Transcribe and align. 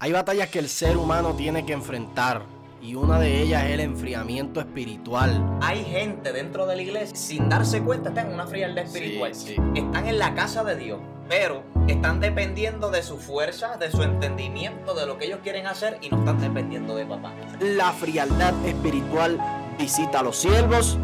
Hay 0.00 0.12
batallas 0.12 0.48
que 0.50 0.60
el 0.60 0.68
ser 0.68 0.96
humano 0.96 1.34
tiene 1.34 1.66
que 1.66 1.72
enfrentar 1.72 2.42
y 2.80 2.94
una 2.94 3.18
de 3.18 3.42
ellas 3.42 3.64
es 3.64 3.72
el 3.72 3.80
enfriamiento 3.80 4.60
espiritual. 4.60 5.58
Hay 5.60 5.84
gente 5.84 6.32
dentro 6.32 6.66
de 6.66 6.76
la 6.76 6.82
iglesia 6.82 7.16
sin 7.16 7.48
darse 7.48 7.82
cuenta 7.82 8.10
están 8.10 8.28
en 8.28 8.34
una 8.34 8.46
frialdad 8.46 8.84
espiritual. 8.84 9.34
Sí, 9.34 9.56
Están 9.74 10.06
en 10.06 10.20
la 10.20 10.36
casa 10.36 10.62
de 10.62 10.76
Dios, 10.76 11.00
pero 11.28 11.64
están 11.88 12.20
dependiendo 12.20 12.92
de 12.92 13.02
su 13.02 13.18
fuerza, 13.18 13.76
de 13.76 13.90
su 13.90 14.04
entendimiento, 14.04 14.94
de 14.94 15.04
lo 15.04 15.18
que 15.18 15.24
ellos 15.24 15.40
quieren 15.42 15.66
hacer 15.66 15.98
y 16.00 16.10
no 16.10 16.20
están 16.20 16.38
dependiendo 16.40 16.94
de 16.94 17.04
papá. 17.04 17.32
La 17.58 17.90
frialdad 17.90 18.54
espiritual 18.64 19.36
visita 19.80 20.20
a 20.20 20.22
los 20.22 20.36
siervos 20.36 20.96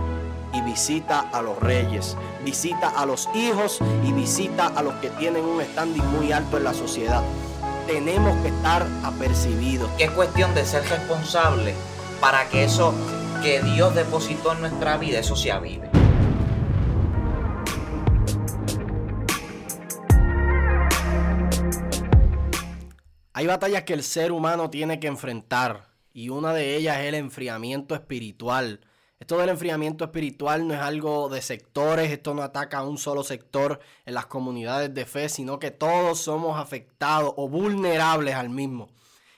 y 0.52 0.61
visita 0.61 1.18
a 1.32 1.42
los 1.42 1.58
reyes, 1.58 2.16
visita 2.45 2.90
a 2.90 3.04
los 3.06 3.29
hijos 3.34 3.80
y 4.06 4.12
visita 4.12 4.68
a 4.68 4.84
los 4.84 4.95
que 4.95 5.11
tienen 5.11 5.45
un 5.45 5.61
standing 5.61 6.06
muy 6.16 6.30
alto 6.30 6.58
en 6.58 6.62
la 6.62 6.74
sociedad 6.74 7.24
tenemos 7.87 8.37
que 8.43 8.48
estar 8.48 8.87
apercibidos. 9.03 9.91
Es 9.98 10.11
cuestión 10.11 10.54
de 10.54 10.64
ser 10.64 10.82
responsable 10.89 11.75
para 12.21 12.49
que 12.49 12.64
eso 12.64 12.95
que 13.43 13.61
Dios 13.61 13.95
depositó 13.95 14.53
en 14.53 14.61
nuestra 14.61 14.96
vida, 14.96 15.18
eso 15.18 15.36
se 15.36 15.53
avive. 15.53 15.91
Hay 23.36 23.46
batallas 23.46 23.82
que 23.82 23.94
el 23.94 24.03
ser 24.03 24.32
humano 24.32 24.71
tiene 24.71 25.00
que 25.00 25.08
enfrentar 25.08 25.89
y 26.13 26.29
una 26.29 26.55
de 26.55 26.77
ellas 26.77 27.00
es 27.00 27.07
el 27.07 27.16
enfriamiento 27.16 27.94
espiritual. 27.94 28.80
Esto 29.25 29.39
del 29.39 29.49
enfriamiento 29.49 30.05
espiritual 30.05 30.69
no 30.69 30.75
es 30.75 30.81
algo 30.81 31.31
de 31.31 31.41
sectores, 31.41 32.12
esto 32.12 32.34
no 32.34 32.42
ataca 32.42 32.77
a 32.77 32.87
un 32.87 32.98
solo 32.98 33.25
sector 33.25 33.81
en 34.05 34.12
las 34.12 34.27
comunidades 34.27 34.92
de 34.92 35.06
fe, 35.06 35.31
sino 35.31 35.59
que 35.59 35.70
todos 35.70 36.19
somos 36.19 36.61
afectados 36.61 37.33
o 37.39 37.48
vulnerables 37.48 38.34
al 38.34 38.50
mismo. 38.50 38.91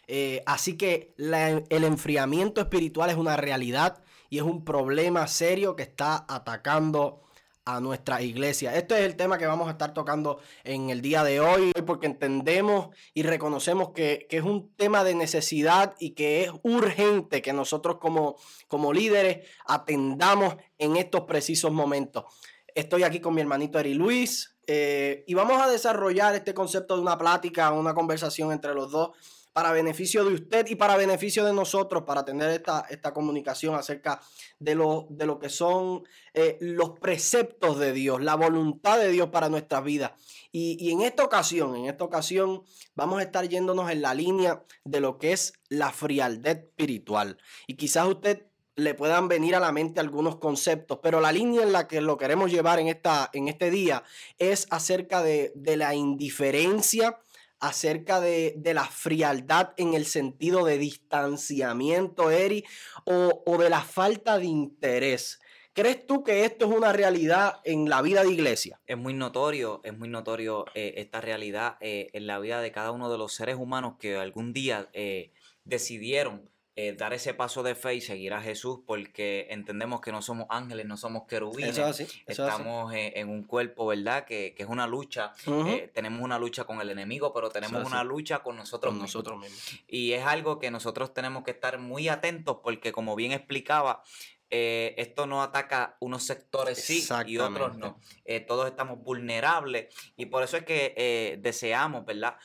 Eh, 0.08 0.42
así 0.44 0.76
que 0.76 1.14
el 1.16 1.84
enfriamiento 1.84 2.60
espiritual 2.60 3.10
es 3.10 3.16
una 3.16 3.36
realidad 3.36 4.02
y 4.28 4.38
es 4.38 4.42
un 4.42 4.64
problema 4.64 5.28
serio 5.28 5.76
que 5.76 5.84
está 5.84 6.26
atacando 6.28 7.22
a 7.66 7.80
nuestra 7.80 8.22
iglesia. 8.22 8.76
Este 8.76 8.94
es 8.94 9.00
el 9.04 9.16
tema 9.16 9.38
que 9.38 9.46
vamos 9.46 9.66
a 9.66 9.72
estar 9.72 9.92
tocando 9.92 10.38
en 10.62 10.88
el 10.88 11.02
día 11.02 11.24
de 11.24 11.40
hoy, 11.40 11.72
porque 11.84 12.06
entendemos 12.06 12.90
y 13.12 13.24
reconocemos 13.24 13.90
que, 13.90 14.28
es 14.30 14.42
un 14.42 14.72
tema 14.76 15.02
de 15.02 15.16
necesidad 15.16 15.96
y 15.98 16.10
que 16.10 16.44
es 16.44 16.52
urgente 16.62 17.42
que 17.42 17.52
nosotros 17.52 17.96
como, 17.98 18.36
como 18.68 18.92
líderes 18.92 19.48
atendamos 19.66 20.56
en 20.78 20.96
estos 20.96 21.22
precisos 21.22 21.72
momentos. 21.72 22.24
Estoy 22.72 23.02
aquí 23.02 23.18
con 23.18 23.34
mi 23.34 23.40
hermanito 23.40 23.80
Eri 23.80 23.94
Luis 23.94 24.56
eh, 24.68 25.24
y 25.26 25.34
vamos 25.34 25.60
a 25.60 25.68
desarrollar 25.68 26.36
este 26.36 26.54
concepto 26.54 26.94
de 26.94 27.02
una 27.02 27.18
plática, 27.18 27.72
una 27.72 27.94
conversación 27.94 28.52
entre 28.52 28.74
los 28.74 28.92
dos 28.92 29.10
para 29.56 29.72
beneficio 29.72 30.22
de 30.22 30.34
usted 30.34 30.66
y 30.66 30.74
para 30.74 30.98
beneficio 30.98 31.42
de 31.42 31.54
nosotros, 31.54 32.02
para 32.02 32.26
tener 32.26 32.50
esta, 32.50 32.84
esta 32.90 33.14
comunicación 33.14 33.74
acerca 33.74 34.20
de 34.58 34.74
lo, 34.74 35.06
de 35.08 35.24
lo 35.24 35.38
que 35.38 35.48
son 35.48 36.06
eh, 36.34 36.58
los 36.60 36.98
preceptos 36.98 37.78
de 37.78 37.94
Dios, 37.94 38.22
la 38.22 38.34
voluntad 38.34 38.98
de 38.98 39.10
Dios 39.10 39.30
para 39.30 39.48
nuestras 39.48 39.82
vidas. 39.82 40.12
Y, 40.52 40.76
y 40.78 40.92
en 40.92 41.00
esta 41.00 41.24
ocasión, 41.24 41.74
en 41.74 41.86
esta 41.86 42.04
ocasión, 42.04 42.64
vamos 42.94 43.18
a 43.18 43.22
estar 43.22 43.48
yéndonos 43.48 43.90
en 43.90 44.02
la 44.02 44.12
línea 44.12 44.62
de 44.84 45.00
lo 45.00 45.16
que 45.16 45.32
es 45.32 45.54
la 45.70 45.90
frialdad 45.90 46.58
espiritual. 46.58 47.38
Y 47.66 47.76
quizás 47.76 48.06
usted 48.06 48.48
le 48.74 48.92
puedan 48.92 49.26
venir 49.26 49.54
a 49.54 49.60
la 49.60 49.72
mente 49.72 50.00
algunos 50.00 50.36
conceptos, 50.36 50.98
pero 51.02 51.22
la 51.22 51.32
línea 51.32 51.62
en 51.62 51.72
la 51.72 51.88
que 51.88 52.02
lo 52.02 52.18
queremos 52.18 52.52
llevar 52.52 52.78
en, 52.78 52.88
esta, 52.88 53.30
en 53.32 53.48
este 53.48 53.70
día 53.70 54.04
es 54.36 54.66
acerca 54.68 55.22
de, 55.22 55.50
de 55.54 55.78
la 55.78 55.94
indiferencia 55.94 57.18
acerca 57.60 58.20
de, 58.20 58.54
la 58.74 58.84
frialdad 58.84 59.72
en 59.76 59.94
el 59.94 60.06
sentido 60.06 60.64
de 60.64 60.78
distanciamiento, 60.78 62.30
Eri, 62.30 62.64
o, 63.04 63.58
de 63.58 63.70
la 63.70 63.80
falta 63.80 64.38
de 64.38 64.46
interés. 64.46 65.40
¿Crees 65.72 66.06
tú 66.06 66.24
que 66.24 66.46
esto 66.46 66.66
es 66.66 66.74
una 66.74 66.92
realidad 66.92 67.60
en 67.64 67.90
la 67.90 68.00
vida 68.00 68.24
de 68.24 68.32
iglesia? 68.32 68.80
Es 68.86 68.96
muy 68.96 69.12
notorio, 69.12 69.82
es 69.84 69.96
muy 69.96 70.08
notorio 70.08 70.64
eh, 70.74 70.94
esta 70.96 71.20
realidad 71.20 71.76
eh, 71.80 72.08
en 72.14 72.26
la 72.26 72.38
vida 72.38 72.62
de 72.62 72.72
cada 72.72 72.92
uno 72.92 73.10
de 73.10 73.18
los 73.18 73.34
seres 73.34 73.56
humanos 73.56 73.96
que 73.98 74.16
algún 74.16 74.54
día 74.54 74.88
eh, 74.94 75.32
decidieron 75.64 76.48
eh, 76.78 76.92
dar 76.92 77.14
ese 77.14 77.32
paso 77.32 77.62
de 77.62 77.74
fe 77.74 77.94
y 77.94 78.00
seguir 78.02 78.34
a 78.34 78.42
Jesús 78.42 78.80
porque 78.86 79.46
entendemos 79.48 80.02
que 80.02 80.12
no 80.12 80.20
somos 80.20 80.46
ángeles, 80.50 80.84
no 80.84 80.98
somos 80.98 81.22
querubines. 81.26 81.78
Estamos 82.26 82.92
En, 82.94 83.30
un 83.30 83.44
cuerpo, 83.44 83.86
¿verdad? 83.86 84.26
Que, 84.26 84.54
es 84.54 84.66
una 84.68 84.86
lucha. 84.86 85.32
Eh, 85.46 85.90
tenemos 85.94 86.20
una 86.20 86.38
lucha 86.38 86.64
con 86.64 86.82
el 86.82 86.90
enemigo, 86.90 87.32
pero 87.32 87.48
tenemos 87.48 87.82
una 87.86 88.04
lucha 88.04 88.40
con 88.40 88.56
nosotros, 88.56 88.92
mismos. 88.92 89.14
nosotros 89.14 89.40
mismos. 89.40 89.80
Y 89.88 90.12
es 90.12 90.26
algo 90.26 90.58
que 90.58 90.70
nosotros 90.70 91.14
tenemos 91.14 91.44
que 91.44 91.52
estar 91.52 91.78
muy 91.78 92.08
atentos 92.08 92.58
porque, 92.62 92.92
como 92.92 93.16
bien 93.16 93.32
explicaba, 93.32 94.02
eh, 94.50 94.94
esto 94.98 95.26
no 95.26 95.42
ataca 95.42 95.96
unos 96.00 96.22
sectores 96.22 96.82
sí 96.82 97.04
y 97.26 97.38
otros 97.38 97.76
no. 97.76 97.98
Eh, 98.24 98.40
todos 98.40 98.68
estamos 98.68 99.02
vulnerables 99.02 99.92
y 100.16 100.26
por 100.26 100.42
eso 100.42 100.56
es 100.56 100.64
que 100.64 100.94
eh, 100.96 101.38
deseamos, 101.40 102.04
¿verdad? 102.04 102.36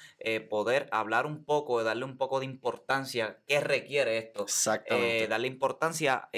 poder 0.49 0.87
hablar 0.91 1.25
un 1.25 1.43
poco, 1.43 1.83
darle 1.83 2.05
un 2.05 2.17
poco 2.17 2.39
de 2.39 2.45
importancia. 2.45 3.39
¿Qué 3.47 3.59
requiere 3.59 4.17
esto? 4.17 4.43
Exactamente. 4.43 5.27
darle 5.27 5.47
importancia 5.47 6.29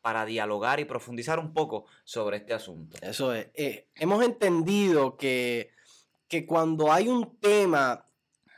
para 0.00 0.24
dialogar 0.24 0.80
y 0.80 0.84
profundizar 0.84 1.38
un 1.38 1.52
poco 1.52 1.86
sobre 2.04 2.38
este 2.38 2.54
asunto. 2.54 2.96
Eso 3.02 3.32
es. 3.34 3.48
hemos 3.94 4.24
entendido 4.24 5.16
que, 5.16 5.72
que 6.28 6.46
cuando 6.46 6.92
hay 6.92 7.08
un 7.08 7.38
tema 7.38 8.05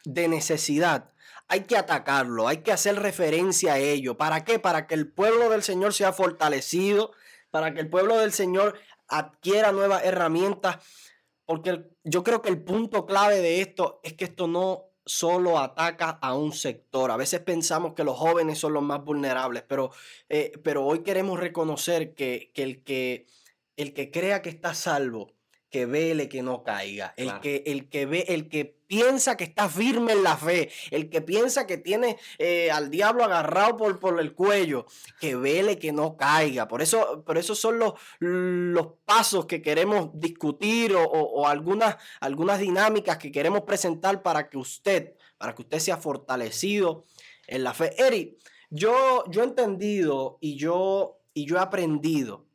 de 0.05 0.29
necesidad, 0.29 1.11
hay 1.49 1.63
que 1.63 1.77
atacarlo, 1.77 2.47
hay 2.47 2.59
que 2.59 2.73
hacer 2.73 2.97
referencia 2.97 3.75
a 3.75 3.79
ello. 3.79 4.17
¿Para 4.17 4.45
qué? 4.45 4.59
Para 4.59 4.87
que 4.87 4.95
el 4.95 5.11
pueblo 5.11 5.49
del 5.49 5.63
Señor 5.63 5.95
sea 5.95 6.13
fortalecido, 6.13 7.13
para 7.51 7.73
que 7.73 7.81
el 7.81 7.89
pueblo 7.89 8.19
del 8.19 8.33
Señor 8.33 8.79
adquiera 9.09 9.73
nuevas 9.73 10.05
herramientas. 10.05 10.77
Porque 11.47 11.89
yo 12.05 12.23
creo 12.23 12.43
que 12.43 12.51
el 12.51 12.63
punto 12.63 13.07
clave 13.07 13.41
de 13.41 13.63
esto 13.63 14.01
es 14.03 14.13
que 14.13 14.27
esto 14.27 14.47
no 14.47 14.89
solo 15.07 15.59
ataca 15.59 16.11
a 16.21 16.35
un 16.35 16.53
sector. 16.53 17.11
A 17.11 17.17
veces 17.17 17.41
pensamos 17.41 17.95
que 17.95 18.05
los 18.05 18.19
jóvenes 18.19 18.59
son 18.59 18.75
los 18.75 18.83
más 18.83 19.03
vulnerables, 19.03 19.65
pero, 19.67 19.91
eh, 20.29 20.53
pero 20.63 20.85
hoy 20.85 20.99
queremos 20.99 21.41
reconocer 21.41 22.15
que, 22.15 22.53
el 22.55 22.85
que 22.85 23.27
el 23.77 23.95
que 23.95 24.11
crea 24.11 24.43
que 24.43 24.51
está 24.51 24.75
salvo, 24.75 25.33
que 25.71 25.87
vele 25.87 26.29
que 26.29 26.43
no 26.43 26.63
caiga, 26.65 27.15
el, 27.17 27.41
que, 27.41 27.63
el 27.67 27.89
que 27.89 28.07
ve, 28.07 28.25
el 28.29 28.49
que 28.49 28.78
piensa 28.89 29.37
que 29.37 29.45
está 29.45 29.69
firme 29.69 30.13
en 30.13 30.25
la 30.25 30.37
fe, 30.37 30.71
el 30.91 31.09
que 31.11 31.21
piensa 31.21 31.67
que 31.67 31.77
tiene 31.77 32.19
eh, 32.39 32.71
al 32.73 32.91
diablo 32.91 33.23
agarrado 33.23 33.77
por, 33.77 34.01
por, 34.01 34.19
el 34.19 34.35
cuello, 34.35 34.87
que 35.21 35.37
vele 35.37 35.79
que 35.79 35.93
no 35.93 36.17
caiga. 36.17 36.67
Por 36.67 36.83
eso, 36.83 37.23
por 37.25 37.39
eso 37.39 37.55
son 37.55 37.79
los, 37.79 37.93
los 38.19 38.89
pasos 39.05 39.47
que 39.47 39.63
queremos 39.63 40.11
discutir 40.15 40.95
o, 40.97 41.47
algunas, 41.47 41.97
algunas 42.21 42.59
dinámicas 42.59 43.19
que 43.19 43.31
queremos 43.31 43.63
presentar 43.63 44.23
para 44.23 44.49
que 44.49 44.59
usted, 44.59 45.15
para 45.37 45.55
que 45.55 45.63
usted 45.63 45.79
sea 45.79 45.99
fortalecido 45.99 47.05
en 47.47 47.63
la 47.63 47.75
fe. 47.75 47.95
Eri, 48.03 48.39
yo, 48.71 49.25
yo 49.31 49.43
he 49.43 49.45
entendido 49.45 50.39
y 50.41 50.57
yo, 50.57 51.21
y 51.35 51.47
yo 51.47 51.57
he 51.57 51.61
aprendido 51.61 52.47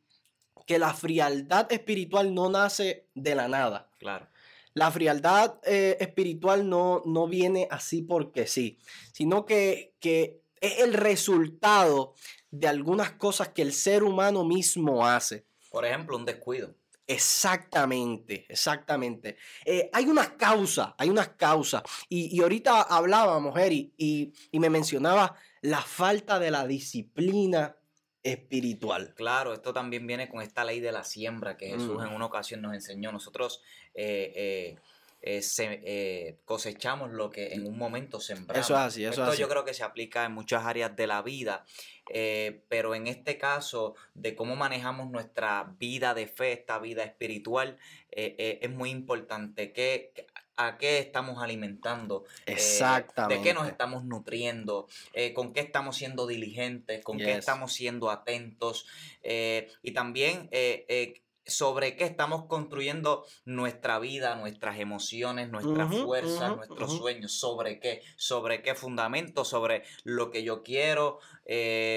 que 0.66 0.78
la 0.78 0.94
frialdad 0.94 1.70
espiritual 1.72 2.34
no 2.34 2.48
nace 2.50 3.08
de 3.14 3.34
la 3.34 3.48
nada. 3.48 3.90
Claro. 3.98 4.28
La 4.74 4.90
frialdad 4.90 5.60
eh, 5.64 5.96
espiritual 6.00 6.68
no, 6.68 7.02
no 7.06 7.28
viene 7.28 7.68
así 7.70 8.02
porque 8.02 8.46
sí, 8.46 8.78
sino 9.12 9.46
que, 9.46 9.94
que 10.00 10.42
es 10.60 10.80
el 10.80 10.94
resultado 10.94 12.14
de 12.50 12.68
algunas 12.68 13.12
cosas 13.12 13.48
que 13.48 13.62
el 13.62 13.72
ser 13.72 14.02
humano 14.02 14.44
mismo 14.44 15.06
hace. 15.06 15.46
Por 15.70 15.84
ejemplo, 15.84 16.16
un 16.16 16.24
descuido. 16.24 16.74
Exactamente, 17.06 18.46
exactamente. 18.48 19.36
Eh, 19.64 19.90
hay 19.92 20.06
unas 20.06 20.30
causas, 20.30 20.94
hay 20.96 21.10
unas 21.10 21.28
causas. 21.30 21.82
Y, 22.08 22.34
y 22.34 22.40
ahorita 22.40 22.82
hablábamos, 22.82 23.58
Eri, 23.58 23.92
y, 23.96 24.32
y 24.50 24.58
me 24.58 24.70
mencionaba 24.70 25.36
la 25.60 25.82
falta 25.82 26.38
de 26.38 26.50
la 26.50 26.66
disciplina 26.66 27.76
espiritual. 28.24 29.14
Claro, 29.14 29.52
esto 29.52 29.72
también 29.72 30.06
viene 30.06 30.28
con 30.28 30.40
esta 30.40 30.64
ley 30.64 30.80
de 30.80 30.90
la 30.90 31.04
siembra 31.04 31.56
que 31.56 31.68
Jesús 31.68 31.98
mm. 31.98 32.06
en 32.06 32.12
una 32.14 32.26
ocasión 32.26 32.62
nos 32.62 32.74
enseñó. 32.74 33.12
Nosotros 33.12 33.62
eh, 33.94 34.76
eh, 35.22 35.40
eh, 35.58 36.38
cosechamos 36.46 37.12
lo 37.12 37.30
que 37.30 37.52
en 37.52 37.66
un 37.66 37.76
momento 37.76 38.18
sembramos. 38.20 38.64
Eso 38.64 38.74
es 38.74 38.80
así, 38.80 39.04
eso 39.04 39.22
esto 39.22 39.36
yo 39.36 39.48
creo 39.48 39.64
que 39.64 39.74
se 39.74 39.84
aplica 39.84 40.24
en 40.24 40.32
muchas 40.32 40.64
áreas 40.64 40.96
de 40.96 41.06
la 41.06 41.22
vida, 41.22 41.64
pero 42.68 42.94
en 42.94 43.06
este 43.06 43.38
caso 43.38 43.94
de 44.14 44.34
cómo 44.34 44.56
manejamos 44.56 45.10
nuestra 45.10 45.74
vida 45.78 46.14
de 46.14 46.26
fe, 46.26 46.52
esta 46.52 46.78
vida 46.78 47.04
espiritual, 47.04 47.78
es 48.10 48.70
muy 48.70 48.90
importante 48.90 49.72
que 49.72 50.12
a 50.56 50.78
qué 50.78 50.98
estamos 50.98 51.42
alimentando, 51.42 52.24
Exactamente. 52.46 53.34
Eh, 53.34 53.34
de 53.34 53.40
qué 53.40 53.54
nos 53.54 53.66
estamos 53.68 54.04
nutriendo, 54.04 54.86
eh, 55.12 55.32
con 55.34 55.52
qué 55.52 55.60
estamos 55.60 55.96
siendo 55.96 56.26
diligentes, 56.26 57.02
con 57.04 57.18
qué 57.18 57.32
estamos 57.32 57.72
siendo 57.72 58.10
atentos 58.10 58.86
eh, 59.22 59.70
y 59.82 59.92
también 59.92 60.48
sobre 61.46 61.94
qué 61.96 62.04
estamos 62.04 62.46
construyendo 62.46 63.26
nuestra 63.44 63.98
vida, 63.98 64.34
nuestras 64.34 64.78
emociones, 64.78 65.50
nuestras 65.50 65.92
Ujú, 65.92 66.02
fuerzas, 66.02 66.56
nuestros 66.56 66.92
sueños, 66.92 67.32
sobre 67.32 67.80
qué, 67.80 68.02
sobre 68.16 68.62
qué 68.62 68.74
fundamento, 68.74 69.44
sobre 69.44 69.82
lo 70.04 70.30
que 70.30 70.42
yo 70.42 70.62
quiero, 70.62 71.18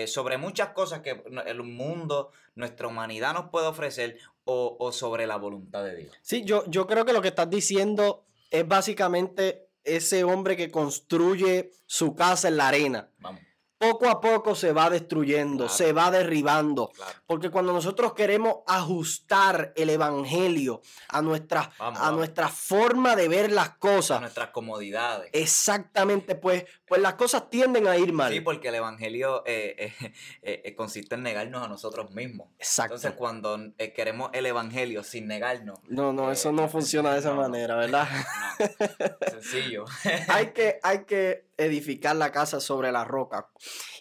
sobre 0.07 0.37
muchas 0.37 0.69
cosas 0.69 0.99
que 1.01 1.23
el 1.45 1.63
mundo, 1.63 2.31
nuestra 2.55 2.87
humanidad 2.87 3.33
nos 3.33 3.49
puede 3.49 3.67
ofrecer 3.67 4.17
o, 4.43 4.75
o 4.79 4.91
sobre 4.91 5.27
la 5.27 5.37
voluntad 5.37 5.83
de 5.83 5.95
Dios. 5.95 6.17
Sí, 6.21 6.43
yo, 6.43 6.63
yo 6.67 6.87
creo 6.87 7.05
que 7.05 7.13
lo 7.13 7.21
que 7.21 7.29
estás 7.29 7.49
diciendo 7.49 8.26
es 8.49 8.67
básicamente 8.67 9.69
ese 9.83 10.23
hombre 10.23 10.57
que 10.57 10.69
construye 10.71 11.71
su 11.85 12.15
casa 12.15 12.47
en 12.47 12.57
la 12.57 12.67
arena. 12.67 13.11
Vamos, 13.19 13.41
Poco 13.77 14.09
a 14.09 14.19
poco 14.19 14.55
se 14.55 14.71
va 14.73 14.89
destruyendo, 14.89 15.65
Claro. 15.65 15.77
se 15.77 15.93
va 15.93 16.09
derribando. 16.11 16.89
claro. 16.95 17.13
Porque 17.27 17.49
cuando 17.51 17.73
nosotros 17.73 18.13
queremos 18.13 18.57
ajustar 18.65 19.73
el 19.75 19.89
evangelio 19.89 20.81
a 21.09 21.21
nuestra, 21.21 21.69
Vamos, 21.77 21.99
a 21.99 22.03
vamos. 22.03 22.17
nuestra 22.17 22.47
forma 22.49 23.15
de 23.15 23.27
ver 23.27 23.51
las 23.51 23.69
A 23.69 23.75
cosas, 23.77 24.21
nuestras 24.21 24.49
comodidades. 24.49 25.29
exactamente, 25.33 26.35
pues, 26.35 26.65
pues 26.87 27.01
las 27.01 27.13
cosas 27.15 27.49
tienden 27.49 27.87
a 27.87 27.97
ir 27.97 28.13
mal. 28.13 28.31
Sí, 28.33 28.41
porque 28.41 28.69
el 28.69 28.75
evangelio 28.75 29.43
eh, 29.45 29.93
eh, 30.01 30.13
eh, 30.41 30.75
consiste 30.75 31.15
en 31.15 31.23
negarnos 31.23 31.63
a 31.63 31.67
nosotros 31.67 32.11
mismos. 32.11 32.47
Exacto. 32.57 32.95
Entonces, 32.95 33.17
cuando 33.17 33.57
queremos 33.95 34.29
el 34.33 34.45
evangelio 34.45 35.03
sin 35.03 35.27
negarnos, 35.27 35.79
no, 35.87 36.13
no, 36.13 36.31
eso 36.31 36.51
no 36.51 36.67
funciona 36.67 37.13
de 37.13 37.19
esa 37.19 37.29
no, 37.33 37.41
manera, 37.41 37.75
¿verdad? 37.75 38.07
no, 38.59 39.29
sencillo. 39.31 39.85
hay, 40.29 40.47
que, 40.47 40.79
hay 40.83 41.03
que 41.05 41.46
edificar 41.57 42.15
la 42.15 42.31
casa 42.31 42.59
sobre 42.59 42.91
la 42.91 43.03
roca. 43.03 43.49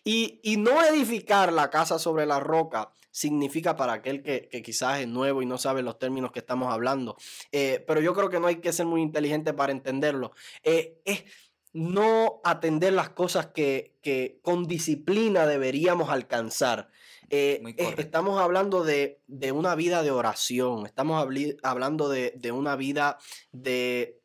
Y, 0.04 0.40
y 0.42 0.56
no 0.56 0.82
edificar 0.84 1.52
la 1.52 1.70
casa 1.70 1.98
sobre 1.98 2.26
la 2.26 2.38
roca 2.38 2.92
significa 3.10 3.76
para 3.76 3.94
aquel 3.94 4.22
que, 4.22 4.48
que 4.50 4.62
quizás 4.62 5.00
es 5.00 5.08
nuevo 5.08 5.40
y 5.42 5.46
no 5.46 5.58
sabe 5.58 5.82
los 5.82 5.98
términos 5.98 6.32
que 6.32 6.40
estamos 6.40 6.72
hablando. 6.72 7.16
eh, 7.50 7.82
pero 7.86 8.00
yo 8.00 8.14
creo 8.14 8.28
que 8.28 8.38
no 8.38 8.46
hay 8.46 8.56
que 8.56 8.72
ser 8.72 8.86
muy 8.86 9.00
inteligente 9.02 9.52
para 9.54 9.72
entenderlo. 9.72 10.32
eh, 10.62 11.00
es 11.04 11.24
no 11.72 12.40
atender 12.42 12.94
las 12.94 13.10
cosas 13.10 13.48
que, 13.48 13.98
que 14.02 14.38
con 14.42 14.66
disciplina 14.66 15.46
deberíamos 15.46 16.08
alcanzar. 16.08 16.88
Eh, 17.28 17.60
estamos 17.98 18.40
hablando 18.40 18.82
de, 18.82 19.20
de 19.26 19.52
una 19.52 19.74
vida 19.74 20.02
de 20.02 20.10
oración, 20.10 20.86
estamos 20.86 21.22
habli- 21.22 21.58
hablando 21.62 22.08
de, 22.08 22.32
de 22.36 22.52
una 22.52 22.76
vida 22.76 23.18
de, 23.52 24.22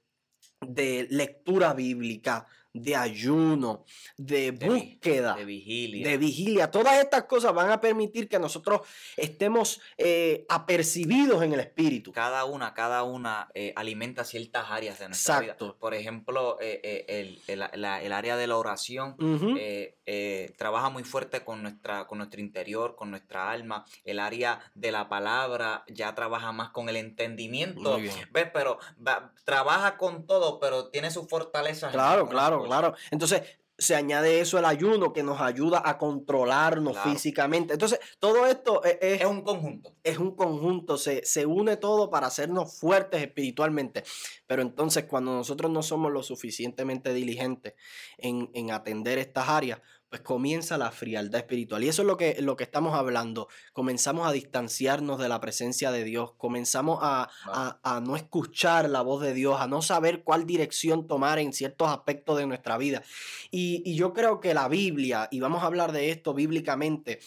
de 0.61 1.07
lectura 1.09 1.73
bíblica, 1.73 2.47
de 2.73 2.95
ayuno, 2.95 3.85
de 4.17 4.51
búsqueda, 4.51 5.35
De 5.35 5.45
vigilia. 5.45 6.07
de 6.07 6.17
vigilia. 6.17 6.71
Todas 6.71 6.99
estas 7.01 7.23
cosas 7.25 7.53
van 7.53 7.69
a 7.69 7.81
permitir 7.81 8.29
que 8.29 8.39
nosotros 8.39 8.81
estemos 9.17 9.81
eh, 9.97 10.45
apercibidos 10.49 11.43
en 11.43 11.53
el 11.53 11.59
espíritu. 11.59 12.11
Cada 12.11 12.45
una, 12.45 12.73
cada 12.73 13.03
una 13.03 13.49
eh, 13.53 13.73
alimenta 13.75 14.23
ciertas 14.23 14.65
áreas 14.69 14.99
de 14.99 15.09
nuestra 15.09 15.39
Exacto. 15.39 15.65
vida. 15.65 15.75
Por 15.79 15.93
ejemplo, 15.93 16.57
eh, 16.61 17.05
el, 17.07 17.41
el- 17.47 17.81
la- 17.81 18.01
el 18.01 18.11
área 18.13 18.37
de 18.37 18.47
la 18.47 18.57
oración 18.57 19.15
trabaja 20.57 20.89
muy 20.89 21.03
fuerte 21.03 21.43
con, 21.43 21.61
nuestra, 21.61 22.05
con 22.07 22.17
nuestro 22.19 22.41
interior, 22.41 22.95
con 22.95 23.11
nuestra 23.11 23.51
alma. 23.51 23.85
El 24.03 24.19
área 24.19 24.59
de 24.75 24.91
la 24.91 25.09
palabra 25.09 25.83
ya 25.87 26.13
trabaja 26.15 26.51
más 26.51 26.69
con 26.69 26.89
el 26.89 26.95
entendimiento. 26.97 27.97
¿Ves? 27.97 28.47
Pero 28.53 28.79
va- 29.05 29.33
trabaja 29.45 29.97
con 29.97 30.25
todo, 30.25 30.59
pero 30.59 30.89
tiene 30.89 31.11
sus 31.11 31.27
fortalezas. 31.27 31.91
Claro, 31.91 32.21
algunas 32.21 32.60
claro. 32.63 32.93
Entonces, 33.11 33.41
se 33.77 33.95
añade 33.95 34.41
eso 34.41 34.59
el 34.59 34.65
ayuno 34.65 35.11
que 35.11 35.23
nos 35.23 35.41
ayuda 35.41 35.81
a 35.83 35.97
controlarnos 35.97 36.93
Claro. 36.93 37.11
físicamente. 37.11 37.73
Entonces, 37.73 37.99
todo 38.19 38.45
esto 38.45 38.83
e- 38.85 38.99
es, 39.01 39.21
Es 39.21 39.27
un 39.27 39.41
conjunto. 39.41 39.95
es 40.03 40.19
un 40.19 40.35
conjunto, 40.35 40.97
se, 40.97 41.25
se 41.25 41.47
une 41.47 41.77
todo 41.77 42.11
para 42.11 42.27
hacernos 42.27 42.77
fuertes 42.79 43.21
espiritualmente. 43.23 44.03
Pero 44.45 44.61
entonces, 44.61 45.05
cuando 45.05 45.31
nosotros 45.33 45.71
no 45.71 45.81
somos 45.81 46.11
lo 46.11 46.21
suficientemente 46.21 47.11
diligentes 47.11 47.73
en, 48.19 48.51
en 48.53 48.69
atender 48.71 49.17
estas 49.17 49.49
áreas, 49.49 49.81
pues 50.11 50.21
comienza 50.23 50.77
la 50.77 50.91
frialdad 50.91 51.39
espiritual. 51.39 51.85
Y 51.85 51.87
eso 51.87 52.01
es 52.01 52.07
lo 52.07 52.17
que, 52.17 52.35
lo 52.41 52.57
que 52.57 52.65
estamos 52.65 52.93
hablando. 52.95 53.47
Comenzamos 53.71 54.27
a 54.27 54.33
distanciarnos 54.33 55.17
de 55.19 55.29
la 55.29 55.39
presencia 55.39 55.89
de 55.89 56.03
Dios, 56.03 56.33
comenzamos 56.37 56.99
a, 57.01 57.29
a- 57.45 57.79
a 57.81 58.01
no 58.01 58.17
escuchar 58.17 58.89
la 58.89 59.01
voz 59.03 59.21
de 59.23 59.33
Dios, 59.33 59.61
a 59.61 59.67
no 59.67 59.81
saber 59.81 60.23
cuál 60.25 60.45
dirección 60.45 61.07
tomar 61.07 61.39
en 61.39 61.53
ciertos 61.53 61.87
aspectos 61.87 62.37
de 62.37 62.45
nuestra 62.45 62.77
vida. 62.77 63.03
Y, 63.51 63.81
y 63.89 63.95
yo 63.95 64.11
creo 64.11 64.41
que 64.41 64.53
la 64.53 64.67
Biblia, 64.67 65.29
y 65.31 65.39
vamos 65.39 65.63
a 65.63 65.67
hablar 65.67 65.93
de 65.93 66.11
esto 66.11 66.33
bíblicamente, 66.33 67.19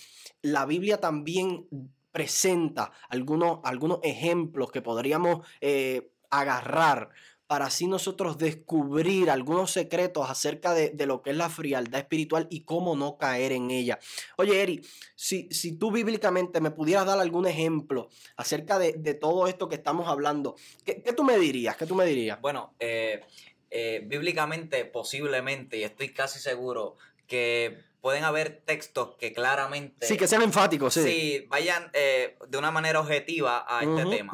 la 0.42 0.66
Biblia 0.66 0.98
también 1.00 1.66
presenta 2.12 2.92
algunos, 3.08 3.60
algunos 3.64 3.98
ejemplos 4.02 4.70
que 4.70 4.82
podríamos 4.82 5.46
eh, 5.62 6.10
agarrar 6.28 7.08
para 7.46 7.66
así 7.66 7.86
nosotros 7.86 8.38
descubrir 8.38 9.30
algunos 9.30 9.70
secretos 9.70 10.30
acerca 10.30 10.72
de, 10.72 10.90
de 10.90 11.06
lo 11.06 11.22
que 11.22 11.30
es 11.30 11.36
la 11.36 11.50
frialdad 11.50 12.00
espiritual 12.00 12.46
y 12.50 12.64
cómo 12.64 12.96
no 12.96 13.18
caer 13.18 13.52
en 13.52 13.70
ella. 13.70 13.98
Oye, 14.36 14.62
Eri, 14.62 14.80
si, 15.14 15.48
si 15.50 15.76
tú 15.76 15.90
bíblicamente 15.90 16.60
me 16.60 16.70
pudieras 16.70 17.06
dar 17.06 17.18
algún 17.18 17.46
ejemplo 17.46 18.08
acerca 18.36 18.78
de, 18.78 18.94
de 18.94 19.14
todo 19.14 19.46
esto 19.46 19.68
que 19.68 19.74
estamos 19.74 20.08
hablando, 20.08 20.54
¿qué, 20.84 21.02
qué 21.02 21.12
tú 21.12 21.22
me 21.22 21.38
dirías? 21.38 21.76
¿Qué 21.76 21.86
tú 21.86 21.94
me 21.94 22.06
dirías? 22.06 22.40
Bueno, 22.40 22.74
eh, 22.80 23.20
eh, 23.70 24.02
bíblicamente, 24.06 24.84
posiblemente, 24.84 25.78
y 25.78 25.82
estoy 25.84 26.10
casi 26.10 26.38
seguro 26.38 26.96
que 27.26 27.78
pueden 28.00 28.24
haber 28.24 28.62
textos 28.64 29.16
que 29.16 29.32
claramente 29.32 30.06
Sí, 30.06 30.16
que 30.16 30.28
sean 30.28 30.42
enfáticos, 30.42 30.94
sí. 30.94 31.02
sí, 31.02 31.46
vayan 31.48 31.90
eh, 31.94 32.36
de 32.48 32.58
una 32.58 32.70
manera 32.70 33.00
objetiva 33.00 33.64
a 33.68 33.82
este 33.82 34.04
tema. 34.16 34.32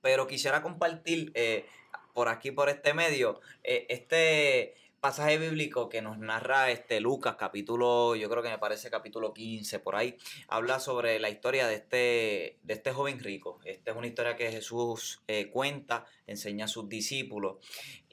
Pero 0.00 0.26
quisiera 0.26 0.62
compartir 0.62 1.32
eh, 1.34 1.66
por 2.14 2.28
aquí, 2.28 2.52
por 2.52 2.70
este 2.70 2.94
medio, 2.94 3.40
eh, 3.62 3.86
este 3.90 4.74
pasaje 5.04 5.36
bíblico 5.36 5.90
que 5.90 6.00
nos 6.00 6.16
narra 6.16 6.70
este 6.70 6.98
Lucas, 6.98 7.36
capítulo, 7.38 8.16
yo 8.16 8.30
creo 8.30 8.42
que 8.42 8.48
me 8.48 8.56
parece 8.56 8.88
capítulo 8.88 9.34
15, 9.34 9.80
por 9.80 9.96
ahí, 9.96 10.16
habla 10.48 10.80
sobre 10.80 11.18
la 11.18 11.28
historia 11.28 11.66
de 11.66 11.74
este, 11.74 12.58
de 12.62 12.72
este 12.72 12.90
joven 12.92 13.18
rico. 13.18 13.60
Esta 13.66 13.90
es 13.90 13.96
una 13.98 14.06
historia 14.06 14.34
que 14.34 14.50
Jesús 14.50 15.20
eh, 15.28 15.50
cuenta, 15.50 16.06
enseña 16.26 16.64
a 16.64 16.68
sus 16.68 16.88
discípulos. 16.88 17.56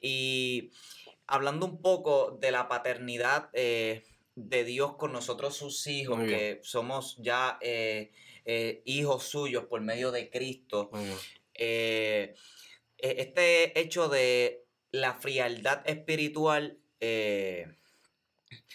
Y 0.02 0.70
hablando 1.26 1.64
un 1.64 1.80
poco 1.80 2.36
de 2.38 2.50
la 2.50 2.68
paternidad 2.68 3.48
eh, 3.54 4.02
de 4.34 4.64
Dios 4.64 4.96
con 4.96 5.12
nosotros, 5.12 5.56
sus 5.56 5.86
hijos, 5.86 6.20
que 6.24 6.60
somos 6.62 7.16
ya 7.20 7.56
eh, 7.62 8.10
hijos 8.84 9.22
suyos 9.22 9.64
por 9.64 9.80
medio 9.80 10.10
de 10.10 10.28
Cristo. 10.28 10.90
Eh, 13.02 13.16
este 13.18 13.78
hecho 13.78 14.08
de 14.08 14.64
la 14.92 15.14
frialdad 15.14 15.82
espiritual 15.84 16.78
eh, 17.00 17.66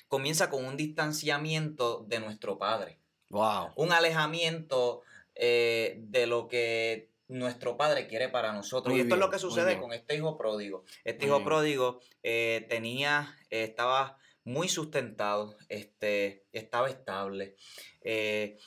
comienza 0.08 0.50
con 0.50 0.66
un 0.66 0.78
distanciamiento 0.78 2.06
de 2.08 2.20
nuestro 2.20 2.58
Padre, 2.58 3.00
Wow. 3.30 3.72
un 3.76 3.92
alejamiento 3.92 5.02
eh, 5.36 5.96
de 6.00 6.28
lo 6.28 6.48
que 6.48 7.10
nuestro 7.28 7.76
Padre 7.76 8.08
quiere 8.08 8.30
para 8.30 8.54
nosotros. 8.54 8.92
Muy 8.92 9.00
y 9.00 9.04
esto 9.04 9.16
es 9.16 9.20
lo 9.20 9.30
que 9.30 9.40
sucede 9.40 9.78
con 9.80 9.92
este 9.92 10.16
hijo 10.16 10.38
pródigo. 10.38 10.86
Este 11.04 11.26
Muy 11.26 11.28
hijo 11.28 11.38
bien. 11.40 11.46
pródigo 11.46 12.00
eh, 12.24 12.66
tenía, 12.70 13.36
eh, 13.50 13.64
estaba 13.64 14.18
muy 14.46 14.70
sustentado, 14.70 15.58
este, 15.68 16.46
estaba 16.54 16.90
estable, 16.90 17.56
eh, 18.02 18.58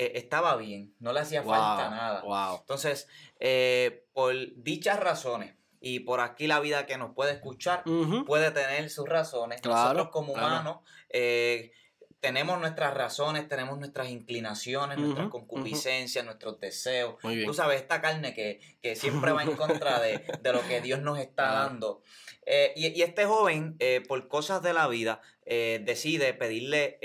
eh, 0.00 0.12
estaba 0.14 0.56
bien, 0.56 0.94
no 0.98 1.12
le 1.12 1.20
hacía 1.20 1.42
falta 1.42 1.90
nada. 1.90 2.22
wow. 2.22 2.58
Entonces, 2.60 3.06
eh, 3.38 4.04
por 4.14 4.34
dichas 4.56 4.98
razones 4.98 5.54
y 5.80 6.00
por 6.00 6.20
aquí 6.20 6.46
la 6.46 6.60
vida 6.60 6.86
que 6.86 6.96
nos 6.98 7.14
puede 7.14 7.32
escuchar 7.32 7.82
puede 8.26 8.50
tener 8.50 8.88
sus 8.90 9.08
razones. 9.08 9.60
Claro, 9.60 9.82
Nosotros 9.82 10.08
como 10.10 10.32
claro. 10.32 10.46
humanos 10.48 10.76
eh, 11.10 11.72
tenemos 12.20 12.58
nuestras 12.60 12.92
razones, 12.94 13.48
tenemos 13.48 13.78
nuestras 13.78 14.08
inclinaciones, 14.10 14.98
nuestras 14.98 15.28
concupiscencias, 15.28 16.22
nuestros 16.24 16.60
deseos. 16.60 17.14
Tú 17.46 17.54
sabes, 17.54 17.80
esta 17.80 18.00
carne 18.02 18.34
que, 18.34 18.60
que 18.82 18.94
siempre 18.96 19.32
va 19.32 19.42
en 19.42 19.56
contra 19.56 20.00
de, 20.00 20.18
de 20.42 20.52
lo 20.52 20.60
que 20.68 20.80
Dios 20.82 21.00
nos 21.00 21.18
está 21.18 21.48
Claro. 21.48 21.58
dando. 21.68 22.02
Eh, 22.44 22.72
y, 22.76 22.88
y 22.88 23.02
este 23.02 23.24
joven, 23.24 23.76
eh, 23.78 24.02
por 24.06 24.28
cosas 24.28 24.62
de 24.62 24.72
la 24.74 24.86
vida, 24.88 25.20
decide 25.46 26.32
pedirle 26.34 26.98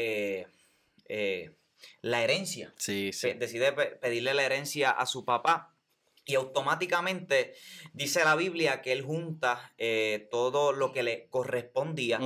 la 2.02 2.22
herencia 2.24 2.74
Sí, 2.78 3.12
sí. 3.14 3.34
decide 3.34 3.72
pe- 3.74 3.96
pedirle 3.96 4.34
la 4.34 4.44
herencia 4.44 4.92
a 4.92 5.06
su 5.06 5.24
papá 5.26 5.76
y 6.26 6.36
automáticamente 6.36 7.54
dice 7.94 8.24
la 8.24 8.36
Biblia 8.36 8.82
que 8.82 8.92
él 8.92 9.04
junta 9.04 9.74
eh, 9.78 10.28
todo 10.32 10.74
lo 10.74 10.92
que 10.92 11.04
le 11.04 11.28
correspondía 11.30 12.20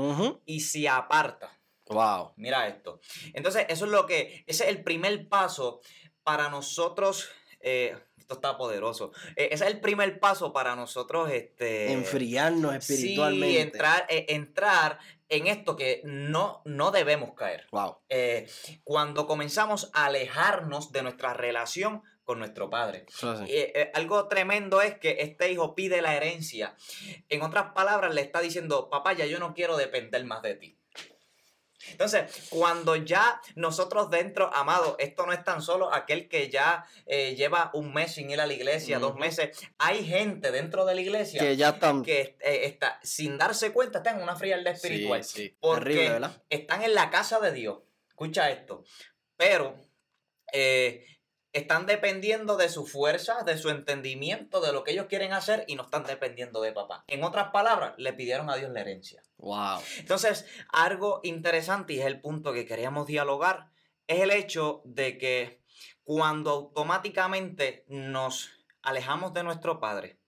y 0.45 0.61
se 0.61 0.87
aparta. 0.87 1.59
Wow. 1.87 2.33
Mira 2.37 2.67
esto. 2.67 3.01
Entonces, 3.33 3.65
eso 3.67 3.85
es 3.85 3.91
lo 3.91 4.05
que, 4.05 4.43
ese 4.47 4.63
es 4.65 4.69
el 4.69 4.83
primer 4.83 5.27
paso 5.27 5.81
para 6.23 6.49
nosotros. 6.49 7.27
eh, 7.61 7.97
esto 8.29 8.35
está 8.35 8.57
poderoso. 8.57 9.11
Eh, 9.35 9.49
ese 9.51 9.65
es 9.65 9.71
el 9.71 9.79
primer 9.79 10.19
paso 10.19 10.53
para 10.53 10.75
nosotros. 10.75 11.31
Este, 11.31 11.91
Enfriarnos 11.91 12.75
espiritualmente. 12.75 13.47
Sí, 13.55 13.57
entrar, 13.57 14.05
eh, 14.07 14.25
entrar 14.29 14.99
en 15.29 15.47
esto 15.47 15.75
que 15.75 16.01
no, 16.03 16.61
no 16.65 16.91
debemos 16.91 17.33
caer 17.33 17.65
Wow. 17.71 17.97
eh, 18.09 18.47
cuando 18.83 19.25
comenzamos 19.25 19.89
a 19.93 20.05
alejarnos 20.05 20.91
de 20.91 21.01
nuestra 21.01 21.33
relación 21.33 22.03
con 22.23 22.37
nuestro 22.37 22.69
padre. 22.69 23.07
Eh, 23.47 23.71
eh, 23.73 23.91
algo 23.95 24.27
tremendo 24.27 24.81
es 24.83 24.99
que 24.99 25.17
este 25.21 25.51
hijo 25.51 25.73
pide 25.73 25.99
la 26.03 26.15
herencia. 26.15 26.75
En 27.27 27.41
otras 27.41 27.73
palabras, 27.73 28.13
le 28.13 28.21
está 28.21 28.39
diciendo, 28.41 28.87
papá, 28.91 29.13
ya 29.13 29.25
yo 29.25 29.39
no 29.39 29.55
quiero 29.55 29.75
depender 29.77 30.23
más 30.25 30.43
de 30.43 30.53
ti. 30.53 30.78
Entonces, 31.91 32.47
cuando 32.49 32.95
ya 32.95 33.41
nosotros 33.55 34.09
dentro, 34.09 34.53
amado, 34.53 34.95
esto 34.99 35.25
no 35.25 35.33
es 35.33 35.43
tan 35.43 35.61
solo 35.61 35.93
aquel 35.93 36.27
que 36.27 36.49
ya 36.49 36.85
eh, 37.05 37.35
lleva 37.35 37.71
un 37.73 37.93
mes 37.93 38.13
sin 38.13 38.29
ir 38.29 38.39
a 38.41 38.47
la 38.47 38.53
iglesia, 38.53 38.99
dos 38.99 39.15
meses. 39.15 39.57
Hay 39.77 40.05
gente 40.05 40.51
dentro 40.51 40.85
de 40.85 40.95
la 40.95 41.01
iglesia 41.01 41.41
Que 41.41 41.55
ya 41.57 41.69
están. 41.69 42.03
que 42.03 42.37
eh, 42.41 42.61
está, 42.65 42.99
sin 43.03 43.37
darse 43.37 43.71
cuenta, 43.71 43.99
está 43.99 44.11
en 44.11 44.21
una 44.21 44.35
frialdad 44.35 44.71
Sí, 44.75 44.87
espiritual. 44.87 45.23
sí. 45.23 45.55
Porque 45.59 45.83
Terrible, 45.83 46.09
¿verdad? 46.09 46.43
están 46.49 46.83
en 46.83 46.93
la 46.93 47.09
casa 47.09 47.39
de 47.39 47.51
Dios. 47.51 47.79
Escucha 48.07 48.49
esto. 48.49 48.83
Pero 49.37 49.75
eh, 50.51 51.05
están 51.51 51.85
dependiendo 51.85 52.57
de 52.57 52.69
su 52.69 52.85
fuerza, 52.85 53.43
de 53.43 53.57
su 53.57 53.69
entendimiento, 53.69 54.61
de 54.61 54.71
lo 54.71 54.83
que 54.83 54.91
ellos 54.91 55.07
quieren 55.07 55.33
hacer 55.33 55.63
y 55.67 55.75
no 55.75 55.83
están 55.83 56.03
dependiendo 56.03 56.61
de 56.61 56.71
papá. 56.71 57.03
En 57.07 57.23
otras 57.23 57.49
palabras, 57.49 57.93
le 57.97 58.13
pidieron 58.13 58.49
a 58.49 58.55
Dios 58.55 58.71
la 58.71 58.81
herencia. 58.81 59.23
Wow. 59.37 59.79
Entonces, 59.97 60.45
algo 60.71 61.21
interesante 61.23 61.93
y 61.93 61.99
es 61.99 62.05
el 62.05 62.21
punto 62.21 62.53
que 62.53 62.65
queríamos 62.65 63.07
dialogar, 63.07 63.69
es 64.07 64.21
el 64.21 64.31
hecho 64.31 64.81
de 64.85 65.17
que 65.17 65.61
cuando 66.03 66.51
automáticamente 66.51 67.85
nos 67.87 68.51
alejamos 68.81 69.33
de 69.33 69.43
nuestro 69.43 69.79
Padre, 69.79 70.19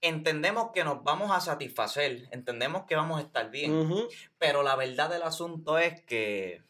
entendemos 0.00 0.70
que 0.72 0.84
nos 0.84 1.02
vamos 1.02 1.30
a 1.30 1.40
satisfacer, 1.40 2.28
entendemos 2.30 2.84
que 2.86 2.94
vamos 2.94 3.18
a 3.18 3.22
estar 3.22 3.50
bien, 3.50 3.88
pero 4.38 4.62
la 4.62 4.76
verdad 4.76 5.10
del 5.10 5.22
asunto 5.22 5.78
es 5.78 6.02
que 6.02 6.62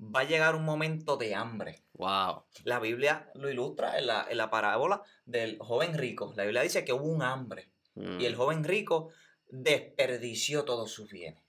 va 0.00 0.20
a 0.20 0.24
llegar 0.24 0.54
un 0.54 0.64
momento 0.64 1.16
de 1.16 1.34
hambre. 1.34 1.82
Wow. 1.94 2.44
La 2.64 2.78
Biblia 2.80 3.30
lo 3.34 3.50
ilustra 3.50 3.98
en 3.98 4.06
la, 4.08 4.26
en 4.28 4.36
la 4.36 4.50
parábola 4.50 5.02
del 5.24 5.58
joven 5.58 5.96
rico. 5.96 6.32
La 6.36 6.42
Biblia 6.44 6.62
dice 6.62 6.84
que 6.84 6.92
hubo 6.92 7.04
un 7.04 7.22
hambre 7.22 7.70
Mm. 7.98 8.20
y 8.20 8.26
el 8.26 8.36
joven 8.36 8.62
rico 8.62 9.08
desperdició 9.48 10.64
todos 10.66 10.90
sus 10.90 11.10
bienes. 11.10 11.42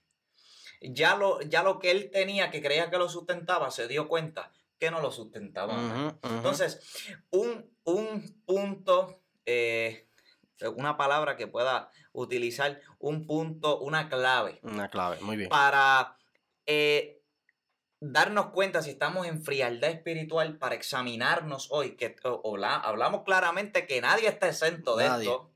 Ya 0.80 1.14
lo, 1.16 1.42
ya 1.42 1.62
lo 1.62 1.78
que 1.78 1.90
él 1.90 2.10
tenía, 2.10 2.50
que 2.50 2.62
creía 2.62 2.88
que 2.90 2.96
lo 2.98 3.08
sustentaba, 3.08 3.70
se 3.70 3.86
dio 3.88 4.08
cuenta 4.08 4.50
que 4.78 4.90
no 4.90 5.00
lo 5.02 5.10
sustentaba. 5.10 6.16
Entonces, 6.22 6.80
un, 7.30 7.68
un 7.84 8.42
punto, 8.46 9.20
eh, 9.44 10.06
una 10.76 10.96
palabra 10.96 11.36
que 11.36 11.48
pueda 11.48 11.90
utilizar, 12.12 12.80
un 12.98 13.26
punto, 13.26 13.80
una 13.80 14.08
clave 14.08 14.60
Una 14.62 14.88
clave, 14.88 15.20
muy 15.20 15.36
bien. 15.36 15.48
para 15.50 16.16
eh, 16.64 17.17
darnos 18.00 18.50
cuenta 18.50 18.82
si 18.82 18.90
estamos 18.90 19.26
en 19.26 19.42
frialdad 19.42 19.90
espiritual, 19.90 20.58
para 20.58 20.74
examinarnos 20.74 21.68
hoy, 21.70 21.96
que 21.96 22.14
o- 22.24 22.40
o 22.44 22.56
la- 22.56 22.76
hablamos 22.76 23.22
claramente 23.24 23.86
que 23.86 24.00
nadie 24.00 24.28
está 24.28 24.48
exento 24.48 24.96
de 24.96 25.08
Nadie. 25.08 25.24
esto, 25.28 25.50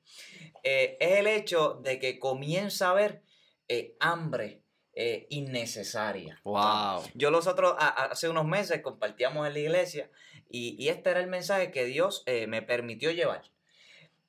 eh, 0.64 0.96
es 1.00 1.18
el 1.18 1.26
hecho 1.26 1.80
de 1.82 1.98
que 1.98 2.18
comienza 2.18 2.88
a 2.88 2.90
haber 2.90 3.22
eh, 3.68 3.96
hambre 4.00 4.60
eh, 4.94 5.26
innecesaria. 5.30 6.38
Wow. 6.44 7.04
Yo 7.14 7.30
los 7.30 7.46
otros, 7.46 7.74
a- 7.78 7.88
a- 7.88 8.04
hace 8.12 8.28
unos 8.28 8.44
meses 8.44 8.82
compartíamos 8.82 9.46
en 9.46 9.54
la 9.54 9.58
iglesia 9.60 10.10
y, 10.50 10.76
y 10.78 10.90
este 10.90 11.08
era 11.10 11.20
el 11.20 11.28
mensaje 11.28 11.70
que 11.70 11.86
Dios 11.86 12.22
eh, 12.26 12.46
me 12.46 12.60
permitió 12.60 13.10
llevar. 13.10 13.50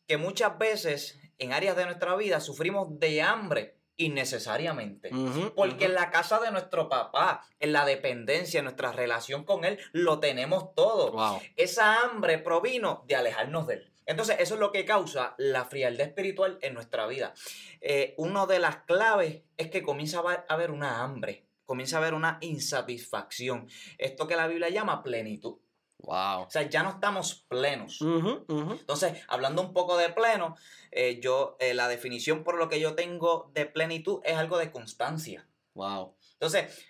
Que 0.07 0.15
muchas 0.15 0.57
veces 0.57 1.19
en 1.39 1.51
áreas 1.51 1.75
de 1.75 1.83
nuestra 1.83 2.15
vida 2.15 2.39
sufrimos 2.39 2.97
de 2.99 3.21
hambre 3.21 3.75
innecesariamente. 3.97 5.13
Ujú, 5.13 5.53
Porque 5.55 5.85
en 5.85 5.93
la 5.93 6.09
casa 6.11 6.39
de 6.39 6.51
nuestro 6.51 6.89
papá, 6.89 7.45
en 7.59 7.73
la 7.73 7.85
dependencia, 7.85 8.59
en 8.59 8.65
nuestra 8.65 8.91
relación 8.91 9.43
con 9.43 9.65
él, 9.65 9.79
lo 9.91 10.19
tenemos 10.19 10.73
todo. 10.75 11.11
Wow. 11.11 11.41
Esa 11.55 12.01
hambre 12.01 12.39
provino 12.39 13.03
de 13.07 13.15
alejarnos 13.15 13.67
de 13.67 13.73
él. 13.75 13.93
Entonces, 14.05 14.37
eso 14.39 14.55
es 14.55 14.59
lo 14.59 14.71
que 14.71 14.85
causa 14.85 15.33
la 15.37 15.65
frialdad 15.65 16.07
espiritual 16.07 16.57
en 16.61 16.73
nuestra 16.73 17.07
vida. 17.07 17.33
Eh, 17.81 18.13
una 18.17 18.45
de 18.45 18.59
las 18.59 18.77
claves 18.83 19.43
es 19.57 19.69
que 19.69 19.83
comienza 19.83 20.19
a 20.19 20.45
haber 20.53 20.71
una 20.71 21.01
hambre, 21.03 21.47
comienza 21.65 21.97
a 21.97 21.99
haber 21.99 22.13
una 22.13 22.37
insatisfacción. 22.41 23.67
Esto 23.97 24.27
que 24.27 24.35
la 24.35 24.47
Biblia 24.47 24.69
llama 24.69 25.03
plenitud. 25.03 25.57
Wow. 26.03 26.43
O 26.43 26.49
sea, 26.49 26.63
ya 26.63 26.83
no 26.83 26.89
estamos 26.91 27.45
plenos. 27.47 27.99
Entonces, 28.01 29.21
hablando 29.27 29.61
un 29.61 29.73
poco 29.73 29.97
de 29.97 30.09
pleno, 30.09 30.55
eh, 30.91 31.19
yo, 31.21 31.55
eh, 31.59 31.73
la 31.73 31.87
definición 31.87 32.43
por 32.43 32.57
lo 32.57 32.67
que 32.69 32.79
yo 32.79 32.93
tengo 32.93 33.51
de 33.53 33.65
plenitud 33.65 34.19
es 34.23 34.35
algo 34.35 34.57
de 34.57 34.69
constancia. 34.71 35.47
Wow. 35.73 36.15
Entonces, 36.33 36.85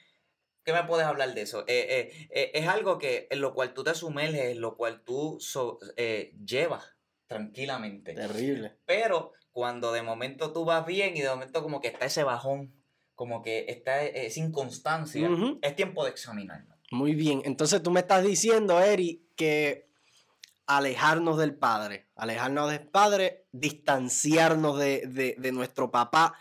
¿qué 0.63 0.74
me 0.74 0.84
puedes 0.84 1.05
hablar 1.05 1.34
de 1.34 1.41
eso? 1.41 1.63
Eh, 1.67 2.29
es 2.53 2.67
algo 2.67 2.98
que 2.98 3.27
en 3.29 3.39
lo 3.41 3.53
cual 3.53 3.74
tú 3.74 3.84
te 3.84 3.93
sumerges, 3.93 4.51
en 4.51 4.62
lo 4.62 4.75
cual 4.75 5.03
tú 5.03 5.38
so- 5.39 5.79
llevas 6.43 6.96
tranquilamente. 7.27 8.13
Terrible. 8.13 8.77
Pero 8.86 9.32
cuando 9.51 9.91
de 9.91 10.01
momento 10.01 10.51
tú 10.53 10.65
vas 10.65 10.86
bien 10.86 11.15
y 11.15 11.22
de 11.22 11.29
momento 11.29 11.62
como 11.62 11.82
que 11.82 11.88
está 11.89 12.05
ese 12.05 12.24
bajón, 12.24 12.74
como 13.15 13.43
que 13.43 13.65
está 13.70 14.03
esa 14.03 14.39
inconstancia, 14.39 15.29
Ujú. 15.29 15.60
es 15.62 15.75
tiempo 15.75 16.03
de 16.03 16.10
examinarnos. 16.10 16.79
Muy 16.94 17.16
bien. 17.16 17.42
Entonces 17.44 17.82
tú 17.82 17.90
me 17.90 18.02
estás 18.02 18.24
diciendo, 18.24 18.80
Eri, 18.80 19.26
que 19.36 19.88
alejarnos 20.68 21.40
del 21.40 21.56
Padre, 21.56 22.06
alejarnos 22.16 22.70
del 22.70 22.82
Padre, 22.82 23.46
distanciarnos 23.52 24.78
de, 24.78 25.36
de- 25.40 25.52
nuestro 25.52 25.90
papá, 25.90 26.36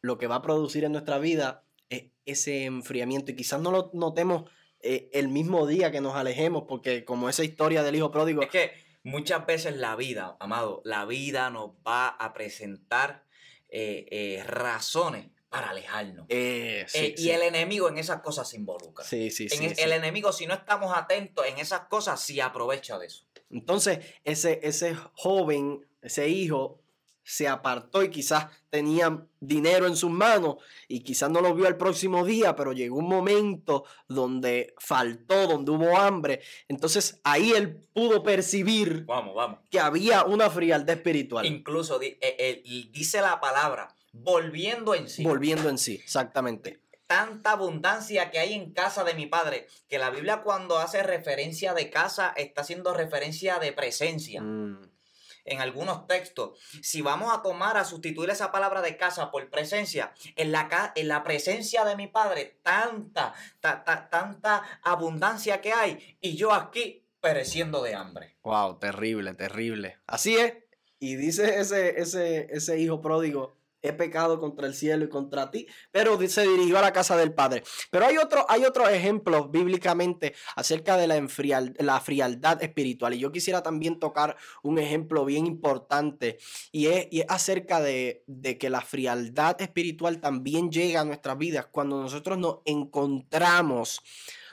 lo 0.00 0.16
que 0.16 0.26
va 0.26 0.36
a 0.36 0.42
producir 0.42 0.84
en 0.84 0.92
nuestra 0.92 1.18
vida 1.18 1.64
es 1.90 2.04
ese 2.24 2.64
enfriamiento. 2.64 3.30
Y 3.30 3.36
quizás 3.36 3.60
no 3.60 3.70
lo 3.70 3.90
notemos 3.92 4.50
eh, 4.80 5.10
el 5.12 5.28
mismo 5.28 5.66
día 5.66 5.92
que 5.92 6.00
nos 6.00 6.16
alejemos, 6.16 6.64
porque 6.66 7.04
como 7.04 7.28
esa 7.28 7.44
historia 7.44 7.82
del 7.82 7.96
hijo 7.96 8.10
pródigo, 8.10 8.40
Es 8.40 8.48
que 8.48 8.72
muchas 9.02 9.44
veces 9.44 9.76
la 9.76 9.96
vida, 9.96 10.34
amado, 10.40 10.80
la 10.86 11.04
vida 11.04 11.50
nos 11.50 11.72
va 11.86 12.08
a 12.08 12.32
presentar 12.32 13.22
eh, 13.68 14.06
eh, 14.10 14.44
razones 14.44 15.26
para 15.54 15.70
alejarnos. 15.70 16.26
eh, 16.30 16.84
sí, 16.88 16.98
Eh, 16.98 17.14
sí. 17.16 17.22
Y 17.26 17.30
el 17.30 17.42
enemigo 17.42 17.88
en 17.88 17.96
esas 17.98 18.20
cosas 18.22 18.48
se 18.48 18.56
involucra. 18.56 19.04
Sí, 19.04 19.30
sí, 19.30 19.44
En 19.44 19.50
sí, 19.50 19.64
es- 19.66 19.76
sí. 19.76 19.82
El 19.84 19.92
enemigo, 19.92 20.32
si 20.32 20.46
no 20.46 20.54
estamos 20.54 20.92
atentos 20.96 21.46
en 21.46 21.58
esas 21.58 21.82
cosas, 21.82 22.20
sí 22.20 22.40
aprovecha 22.40 22.98
de 22.98 23.06
eso. 23.06 23.24
Entonces, 23.50 24.00
ese, 24.24 24.58
ese 24.64 24.96
joven, 25.14 25.86
ese 26.02 26.28
hijo, 26.28 26.80
se 27.22 27.46
apartó 27.46 28.02
y 28.02 28.10
quizás 28.10 28.48
tenía 28.68 29.24
dinero 29.40 29.86
en 29.86 29.96
sus 29.96 30.10
manos 30.10 30.56
y 30.88 31.00
quizás 31.04 31.30
no 31.30 31.40
lo 31.40 31.54
vio 31.54 31.66
al 31.68 31.76
próximo 31.76 32.24
día, 32.24 32.54
pero 32.56 32.72
llegó 32.72 32.98
un 32.98 33.08
momento 33.08 33.84
donde 34.08 34.74
faltó, 34.78 35.46
donde 35.46 35.70
hubo 35.70 35.96
hambre. 35.96 36.40
Entonces 36.68 37.20
ahí 37.22 37.52
él 37.52 37.76
pudo 37.94 38.22
percibir 38.24 39.04
Vamos, 39.06 39.34
vamos. 39.36 39.60
que 39.70 39.78
había 39.80 40.24
una 40.24 40.50
frialdad 40.50 40.90
espiritual. 40.96 41.46
Incluso 41.46 42.02
eh, 42.02 42.18
eh, 42.20 42.62
dice 42.90 43.20
la 43.22 43.40
palabra, 43.40 43.88
volviendo 44.14 44.94
en 44.94 45.08
sí. 45.08 45.22
Volviendo 45.24 45.68
en 45.68 45.78
sí, 45.78 45.96
exactamente. 46.02 46.80
Tanta 47.06 47.50
abundancia 47.52 48.30
que 48.30 48.38
hay 48.38 48.54
en 48.54 48.72
casa 48.72 49.04
de 49.04 49.12
mi 49.14 49.26
padre, 49.26 49.66
que 49.88 49.98
la 49.98 50.08
Biblia 50.10 50.42
cuando 50.42 50.78
hace 50.78 51.02
referencia 51.02 51.74
de 51.74 51.90
casa 51.90 52.32
está 52.36 52.62
haciendo 52.62 52.94
referencia 52.94 53.58
de 53.58 53.72
presencia. 53.72 54.40
Mm, 54.40 54.90
en 55.46 55.60
algunos 55.60 56.06
textos. 56.06 56.58
Si 56.80 57.02
vamos 57.02 57.30
a 57.30 57.42
tomar 57.42 57.76
a 57.76 57.84
sustituir 57.84 58.30
esa 58.30 58.50
palabra 58.50 58.80
de 58.80 58.96
casa 58.96 59.30
por 59.30 59.50
presencia, 59.50 60.14
en 60.36 60.50
la, 60.52 60.92
en 60.94 61.06
la 61.08 61.22
presencia 61.22 61.84
de 61.84 61.96
mi 61.96 62.06
padre, 62.06 62.56
tanta, 62.62 63.34
ta- 63.60 63.84
ta- 63.84 64.08
tanta 64.08 64.62
abundancia 64.82 65.60
que 65.60 65.74
hay, 65.74 66.16
y 66.22 66.34
yo 66.36 66.54
aquí 66.54 67.04
pereciendo 67.20 67.82
de 67.82 67.94
hambre. 67.94 68.36
Wow, 68.42 68.78
terrible, 68.78 69.34
terrible. 69.34 69.98
Así 70.06 70.34
es. 70.36 70.54
Y 70.98 71.16
dice 71.16 71.60
ese, 71.60 72.00
ese, 72.00 72.46
ese 72.50 72.78
hijo 72.78 73.02
pródigo, 73.02 73.54
he 73.84 73.92
pecado 73.92 74.40
contra 74.40 74.66
el 74.66 74.74
cielo 74.74 75.04
y 75.04 75.08
contra 75.08 75.50
ti, 75.50 75.66
pero 75.92 76.18
se 76.26 76.42
dirigió 76.48 76.78
a 76.78 76.82
la 76.82 76.92
casa 76.92 77.16
del 77.16 77.34
padre. 77.34 77.62
Pero 77.90 78.06
hay 78.06 78.16
otro, 78.16 78.46
hay 78.48 78.64
otros 78.64 78.88
ejemplos 78.88 79.50
bíblicamente 79.50 80.34
acerca 80.56 80.96
de 80.96 81.06
la, 81.06 81.28
la 81.78 82.00
frialdad 82.00 82.62
espiritual. 82.62 83.14
Y 83.14 83.18
yo 83.18 83.30
quisiera 83.30 83.62
también 83.62 83.98
tocar 83.98 84.36
un 84.62 84.78
ejemplo 84.78 85.24
bien 85.26 85.46
importante 85.46 86.38
y 86.72 86.86
es, 86.86 87.08
y 87.10 87.20
es 87.20 87.26
acerca 87.28 87.80
de, 87.80 88.24
de 88.26 88.56
que 88.56 88.70
la 88.70 88.80
frialdad 88.80 89.60
espiritual 89.60 90.20
también 90.20 90.70
llega 90.70 91.02
a 91.02 91.04
nuestras 91.04 91.36
vidas 91.36 91.66
cuando 91.70 92.00
nosotros 92.00 92.38
nos 92.38 92.60
encontramos 92.64 94.00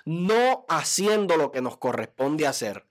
no 0.04 0.66
haciendo 0.68 1.38
lo 1.38 1.52
que 1.52 1.62
nos 1.62 1.78
corresponde 1.78 2.48
hacer. 2.48 2.91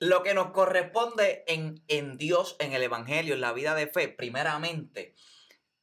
Lo 0.00 0.22
que 0.22 0.34
nos 0.34 0.50
corresponde 0.52 1.44
en, 1.46 1.82
en 1.88 2.16
Dios, 2.18 2.56
en 2.60 2.72
el 2.72 2.82
Evangelio, 2.82 3.34
en 3.34 3.40
la 3.40 3.52
vida 3.52 3.74
de 3.74 3.86
fe, 3.88 4.08
primeramente, 4.08 5.14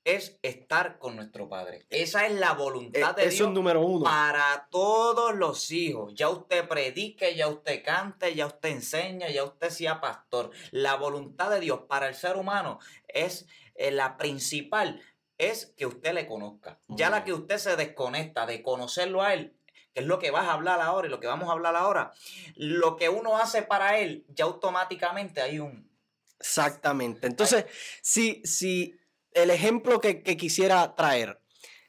es 0.06 0.38
estar 0.44 1.00
con 1.00 1.16
nuestro 1.16 1.50
Padre. 1.50 1.86
Esa 1.90 2.28
es 2.28 2.34
la 2.34 2.54
voluntad 2.54 3.16
de 3.16 3.24
Eh, 3.24 3.28
Eso 3.28 3.38
Dios 3.38 3.48
es 3.50 3.54
número 3.56 3.82
uno. 3.82 4.04
para 4.06 4.68
todos 4.70 5.34
los 5.36 5.72
hijos. 5.72 6.14
Ya 6.16 6.30
usted 6.30 6.68
predique, 6.68 7.36
ya 7.36 7.48
usted 7.48 7.84
cante, 7.84 8.36
ya 8.36 8.46
usted 8.46 8.70
enseña, 8.70 9.30
ya 9.30 9.44
usted 9.44 9.70
sea 9.70 10.00
pastor. 10.00 10.52
La 10.72 10.96
voluntad 10.96 11.50
de 11.50 11.60
Dios 11.60 11.82
para 11.90 12.08
el 12.08 12.14
ser 12.16 12.38
humano 12.38 12.80
es 13.08 13.48
eh, 13.74 13.92
la 13.92 14.16
principal, 14.16 15.02
es 15.40 15.74
que 15.76 15.86
usted 15.88 16.14
le 16.14 16.28
conozca. 16.28 16.80
Ya 16.88 17.10
la 17.10 17.22
Mm. 17.22 17.24
que 17.26 17.34
usted 17.34 17.58
se 17.58 17.76
desconecta 17.76 18.46
de 18.46 18.62
conocerlo 18.62 19.22
a 19.24 19.34
él, 19.34 19.58
que 19.96 20.02
es 20.02 20.08
lo 20.08 20.20
que 20.20 20.30
vas 20.30 20.46
a 20.46 20.54
hablar 20.54 20.82
ahora 20.82 21.08
y 21.08 21.10
lo 21.10 21.22
que 21.22 21.28
vamos 21.28 21.48
a 21.48 21.54
hablar 21.54 21.78
ahora, 21.78 22.12
lo 22.58 22.98
que 22.98 23.08
uno 23.08 23.38
hace 23.38 23.62
para 23.62 23.98
él, 23.98 24.26
ya 24.28 24.44
automáticamente 24.44 25.42
hay 25.42 25.60
un... 25.60 25.90
Exactamente. 26.38 27.28
Entonces, 27.28 27.66
si, 28.02 28.42
si 28.44 29.00
el 29.32 29.50
ejemplo 29.50 30.02
que, 30.02 30.22
que 30.22 30.36
quisiera 30.36 30.96
traer, 30.96 31.40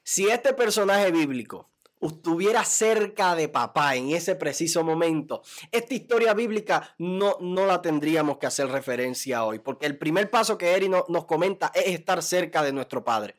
si 0.04 0.28
este 0.28 0.54
personaje 0.54 1.10
bíblico 1.10 1.68
estuviera 2.00 2.64
cerca 2.64 3.34
de 3.34 3.48
papá 3.48 3.96
en 3.96 4.10
ese 4.10 4.36
preciso 4.36 4.84
momento, 4.84 5.42
esta 5.72 5.92
historia 5.92 6.32
bíblica 6.32 6.94
no, 6.98 7.38
no 7.40 7.66
la 7.66 7.82
tendríamos 7.82 8.38
que 8.38 8.46
hacer 8.46 8.68
referencia 8.68 9.42
hoy, 9.42 9.58
porque 9.58 9.86
el 9.86 9.98
primer 9.98 10.30
paso 10.30 10.56
que 10.56 10.74
Eri 10.74 10.88
nos 10.88 11.24
comenta 11.24 11.72
es 11.74 11.88
estar 11.88 12.22
cerca 12.22 12.62
de 12.62 12.72
nuestro 12.72 13.02
Padre. 13.02 13.34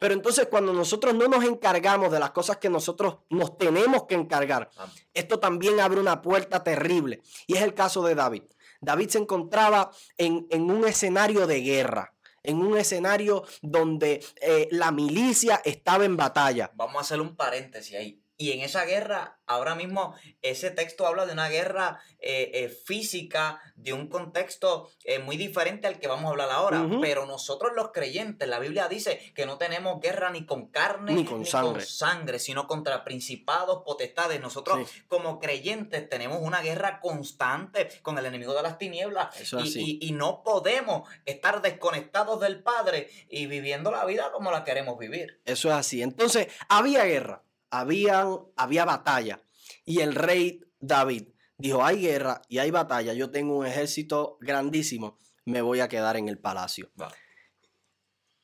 Pero 0.00 0.14
entonces 0.14 0.48
cuando 0.50 0.72
nosotros 0.72 1.14
no 1.14 1.28
nos 1.28 1.44
encargamos 1.44 2.10
de 2.10 2.18
las 2.18 2.30
cosas 2.30 2.56
que 2.56 2.70
nosotros 2.70 3.18
nos 3.28 3.56
tenemos 3.58 4.06
que 4.06 4.14
encargar, 4.14 4.70
esto 5.14 5.38
también 5.38 5.78
abre 5.78 6.00
una 6.00 6.22
puerta 6.22 6.64
terrible. 6.64 7.20
Y 7.46 7.56
es 7.56 7.62
el 7.62 7.74
caso 7.74 8.02
de 8.02 8.14
David. 8.14 8.42
David 8.80 9.10
se 9.10 9.18
encontraba 9.18 9.90
en, 10.16 10.46
en 10.50 10.70
un 10.70 10.88
escenario 10.88 11.46
de 11.46 11.60
guerra 11.60 12.14
en 12.42 12.62
un 12.62 12.78
escenario 12.78 13.44
donde 13.60 14.24
eh, 14.40 14.66
la 14.70 14.92
milicia 14.92 15.60
estaba 15.62 16.06
en 16.06 16.16
batalla. 16.16 16.72
Vamos 16.74 16.96
a 16.96 17.00
hacer 17.00 17.20
un 17.20 17.36
paréntesis 17.36 17.94
ahí. 17.94 18.22
Y 18.40 18.52
en 18.52 18.62
esa 18.62 18.86
guerra, 18.86 19.38
ahora 19.44 19.74
mismo, 19.74 20.14
ese 20.40 20.70
texto 20.70 21.06
habla 21.06 21.26
de 21.26 21.34
una 21.34 21.50
guerra 21.50 22.00
eh, 22.20 22.50
eh, 22.54 22.68
física, 22.70 23.60
de 23.76 23.92
un 23.92 24.08
contexto 24.08 24.88
eh, 25.04 25.18
muy 25.18 25.36
diferente 25.36 25.86
al 25.86 25.98
que 25.98 26.08
vamos 26.08 26.24
a 26.24 26.28
hablar 26.30 26.48
ahora. 26.50 26.88
Pero 27.02 27.26
nosotros 27.26 27.72
los 27.76 27.92
creyentes, 27.92 28.48
la 28.48 28.58
Biblia 28.58 28.88
dice 28.88 29.20
que 29.34 29.44
no 29.44 29.58
tenemos 29.58 30.00
guerra 30.00 30.30
ni 30.30 30.46
con 30.46 30.68
carne 30.68 31.12
ni 31.12 31.26
con, 31.26 31.44
sangre. 31.44 32.38
sino 32.38 32.66
contra 32.66 33.04
principados, 33.04 33.82
potestades. 33.84 34.40
Nosotros 34.40 34.88
como 35.06 35.38
creyentes 35.38 36.08
tenemos 36.08 36.38
una 36.40 36.62
guerra 36.62 36.98
constante 37.00 37.90
con 38.00 38.16
el 38.16 38.24
enemigo 38.24 38.54
de 38.54 38.62
las 38.62 38.78
tinieblas. 38.78 39.52
y, 39.76 39.98
y 40.00 40.12
no 40.12 40.42
podemos 40.42 41.06
estar 41.26 41.60
desconectados 41.60 42.40
del 42.40 42.62
Padre 42.62 43.10
y 43.28 43.44
viviendo 43.44 43.90
la 43.90 44.06
vida 44.06 44.32
como 44.32 44.50
la 44.50 44.64
queremos 44.64 44.98
vivir. 44.98 45.42
Eso 45.44 45.68
es 45.68 45.74
así. 45.74 46.00
Entonces, 46.00 46.48
había 46.70 47.04
guerra 47.04 47.42
había 47.70 48.84
batalla. 48.84 49.42
Y 49.84 50.00
el 50.00 50.14
rey 50.14 50.64
David 50.80 51.28
dijo, 51.58 51.84
hay 51.84 52.00
guerra 52.00 52.42
y 52.48 52.58
hay 52.58 52.70
batalla, 52.70 53.12
yo 53.12 53.30
tengo 53.30 53.58
un 53.58 53.66
ejército 53.66 54.38
grandísimo, 54.40 55.18
me 55.44 55.62
voy 55.62 55.80
a 55.80 55.88
quedar 55.88 56.16
en 56.16 56.28
el 56.28 56.38
palacio. 56.38 56.90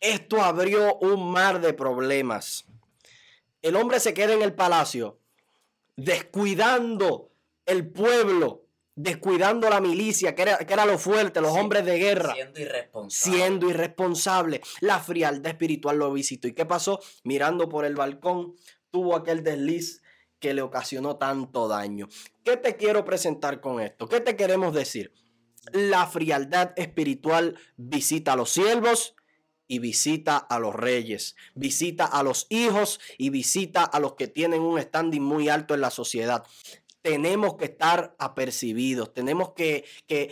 Esto 0.00 0.42
abrió 0.42 0.96
un 0.96 1.30
mar 1.30 1.60
de 1.60 1.72
problemas. 1.72 2.66
El 3.62 3.76
hombre 3.76 4.00
se 4.00 4.14
queda 4.14 4.34
en 4.34 4.42
el 4.42 4.54
palacio, 4.54 5.18
descuidando 5.96 7.32
el 7.64 7.88
pueblo, 7.88 8.66
descuidando 8.94 9.68
la 9.70 9.80
milicia, 9.80 10.34
que 10.34 10.42
era, 10.42 10.58
que 10.58 10.72
era 10.72 10.84
lo 10.84 10.98
fuerte, 10.98 11.40
los 11.40 11.52
hombres 11.52 11.84
de 11.84 11.98
guerra. 11.98 12.34
Siendo 12.34 12.60
irresponsable. 12.60 13.36
Siendo 13.38 13.70
irresponsable. 13.70 14.60
La 14.80 15.00
frialdad 15.00 15.52
espiritual 15.52 15.96
lo 15.96 16.12
visitó. 16.12 16.46
¿Y 16.48 16.52
qué 16.52 16.66
pasó? 16.66 17.00
Mirando 17.24 17.68
por 17.68 17.84
el 17.84 17.96
balcón, 17.96 18.54
tuvo 18.90 19.16
aquel 19.16 19.42
desliz 19.42 20.02
que 20.38 20.54
le 20.54 20.62
ocasionó 20.62 21.16
tanto 21.16 21.68
daño. 21.68 22.08
¿Qué 22.44 22.56
te 22.56 22.76
quiero 22.76 23.04
presentar 23.04 23.60
con 23.60 23.80
esto? 23.80 24.08
¿Qué 24.08 24.20
te 24.20 24.36
queremos 24.36 24.74
decir? 24.74 25.12
La 25.72 26.06
frialdad 26.06 26.72
espiritual 26.76 27.58
visita 27.76 28.34
a 28.34 28.36
los 28.36 28.50
siervos 28.50 29.16
y 29.68 29.80
visita 29.80 30.36
a 30.36 30.58
los 30.60 30.74
reyes, 30.74 31.34
visita 31.54 32.04
a 32.04 32.22
los 32.22 32.46
hijos 32.50 33.00
y 33.18 33.30
visita 33.30 33.82
a 33.82 33.98
los 33.98 34.14
que 34.14 34.28
tienen 34.28 34.62
un 34.62 34.80
standing 34.80 35.22
muy 35.22 35.48
alto 35.48 35.74
en 35.74 35.80
la 35.80 35.90
sociedad 35.90 36.44
tenemos 37.06 37.54
que 37.54 37.66
estar 37.66 38.16
apercibidos, 38.18 39.14
tenemos 39.14 39.52
que, 39.52 39.84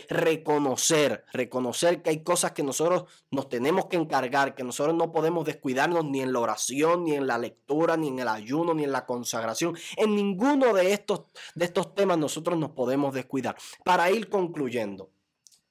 reconocer, 0.09 1.23
reconocer 1.31 2.01
que 2.01 2.09
hay 2.09 2.21
cosas 2.21 2.51
que 2.51 2.63
nosotros 2.63 3.05
nos 3.31 3.47
tenemos 3.47 3.85
que 3.85 3.95
encargar, 3.95 4.55
que 4.55 4.65
nosotros 4.65 4.93
no 4.93 5.13
podemos 5.13 5.45
descuidarnos 5.45 6.03
ni 6.03 6.19
en 6.19 6.33
la 6.33 6.39
oración, 6.41 7.05
ni 7.05 7.13
en 7.13 7.27
la 7.27 7.37
lectura, 7.37 7.95
ni 7.95 8.09
en 8.09 8.19
el 8.19 8.27
ayuno, 8.27 8.73
ni 8.73 8.83
en 8.83 8.91
la 8.91 9.05
consagración. 9.05 9.77
En 9.95 10.15
ninguno 10.15 10.73
de 10.73 10.91
estos, 10.91 11.21
de 11.55 11.63
estos 11.63 11.95
temas 11.95 12.17
nosotros 12.17 12.59
nos 12.59 12.71
podemos 12.71 13.13
descuidar. 13.13 13.55
Para 13.85 14.11
ir 14.11 14.27
concluyendo. 14.27 15.11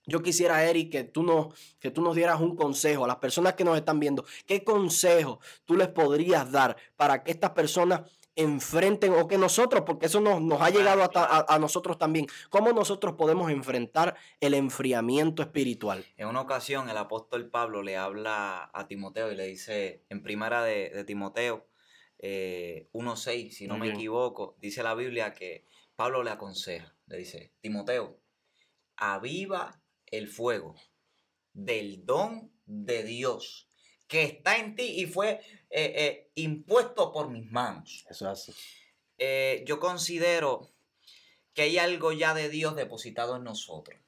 Yo 0.06 0.22
quisiera, 0.22 0.64
Eric, 0.64 0.90
que 0.90 1.04
tú, 1.04 1.22
nos, 1.22 1.76
que 1.80 1.90
tú 1.90 2.00
nos 2.00 2.16
dieras 2.16 2.40
un 2.40 2.56
consejo 2.56 3.04
a 3.04 3.08
las 3.08 3.16
personas 3.16 3.54
que 3.54 3.64
nos 3.64 3.76
están 3.76 4.00
viendo. 4.00 4.24
¿Qué 4.46 4.64
consejo 4.64 5.38
tú 5.66 5.76
les 5.76 5.88
podrías 5.88 6.50
dar 6.50 6.78
para 6.96 7.22
que 7.22 7.30
estas 7.30 7.50
personas 7.50 8.02
enfrenten 8.36 9.12
o 9.12 9.28
que 9.28 9.38
nosotros, 9.38 9.84
porque 9.86 10.06
eso 10.06 10.20
nos, 10.20 10.40
nos 10.40 10.60
ha 10.60 10.70
llegado 10.70 11.08
a, 11.14 11.58
nosotros 11.58 11.98
también, 11.98 12.26
cómo 12.50 12.72
nosotros 12.72 13.14
podemos 13.16 13.50
enfrentar 13.50 14.16
el 14.40 14.54
enfriamiento 14.54 15.42
espiritual. 15.42 16.04
En 16.16 16.28
una 16.28 16.40
ocasión 16.40 16.88
el 16.88 16.96
apóstol 16.96 17.48
Pablo 17.50 17.82
le 17.82 17.96
habla 17.96 18.70
a 18.72 18.86
Timoteo 18.86 19.30
y 19.30 19.36
le 19.36 19.46
dice, 19.46 20.04
en 20.08 20.22
primera 20.22 20.62
de, 20.64 21.04
Timoteo 21.04 21.66
eh, 22.18 22.88
1.6, 22.92 23.50
si 23.50 23.66
no 23.66 23.78
me 23.78 23.90
equivoco, 23.90 24.56
dice 24.60 24.82
la 24.82 24.94
Biblia 24.94 25.34
que 25.34 25.66
Pablo 25.96 26.22
le 26.22 26.30
aconseja, 26.30 26.94
le 27.06 27.18
dice, 27.18 27.52
Timoteo, 27.60 28.18
aviva 28.96 29.80
el 30.06 30.28
fuego 30.28 30.74
del 31.52 32.04
don 32.04 32.52
de 32.66 33.04
Dios 33.04 33.68
que 34.06 34.24
está 34.24 34.58
en 34.58 34.74
ti 34.74 35.00
y 35.00 35.06
fue 35.06 35.40
eh, 35.70 35.92
eh, 35.96 36.30
impuesto 36.34 37.12
por 37.12 37.30
mis 37.30 37.50
manos. 37.50 38.04
Eso 38.08 38.30
es 38.30 38.40
así. 38.40 38.54
Eh, 39.18 39.64
yo 39.66 39.80
considero 39.80 40.70
que 41.52 41.62
hay 41.62 41.78
algo 41.78 42.12
ya 42.12 42.34
de 42.34 42.48
Dios 42.48 42.76
depositado 42.76 43.36
en 43.36 43.44
nosotros. 43.44 43.98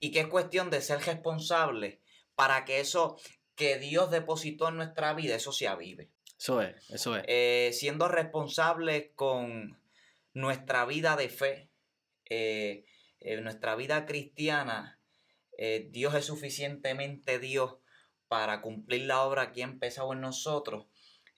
Y 0.00 0.10
que 0.10 0.20
es 0.20 0.26
cuestión 0.26 0.70
de 0.70 0.80
ser 0.80 1.00
responsable 1.00 2.00
para 2.34 2.64
que 2.64 2.80
eso 2.80 3.18
que 3.54 3.78
Dios 3.78 4.10
depositó 4.10 4.68
en 4.68 4.76
nuestra 4.76 5.14
vida, 5.14 5.36
eso 5.36 5.52
se 5.52 5.68
avive. 5.68 6.10
Eso 6.38 6.60
es, 6.60 6.90
eso 6.90 7.16
es. 7.16 7.78
siendo 7.78 8.08
responsables 8.08 9.10
con 9.14 9.78
nuestra 10.32 10.84
vida 10.86 11.14
de 11.14 11.28
fe, 11.28 11.68
nuestra 13.20 13.76
vida 13.76 14.06
cristiana, 14.06 14.98
Dios 15.90 16.16
es 16.16 16.24
suficientemente 16.24 17.38
Dios 17.38 17.76
para 18.32 18.62
cumplir 18.62 19.02
la 19.02 19.20
obra 19.24 19.52
que 19.52 19.60
ha 19.60 19.66
empezado 19.66 20.14
en 20.14 20.22
nosotros 20.22 20.86